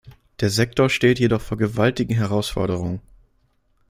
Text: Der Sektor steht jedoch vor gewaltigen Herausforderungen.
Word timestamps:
Der 0.39 0.49
Sektor 0.49 0.89
steht 0.89 1.19
jedoch 1.19 1.41
vor 1.41 1.59
gewaltigen 1.59 2.15
Herausforderungen. 2.15 3.01